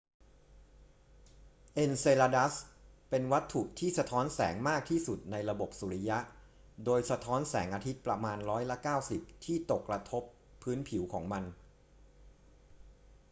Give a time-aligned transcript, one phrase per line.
[1.73, 2.55] เอนเซลาดัส
[3.09, 6.19] เป็นวัตถุที่สะท้อนแสงมากที่สุดในระบบสุริยะ
[6.85, 8.77] โดยสะท้อนแสงอาทิตย์ประมาณร้อยละ
[9.11, 10.23] 90 ที่ตกกระทบ
[10.63, 11.43] พื้นผิวของมัน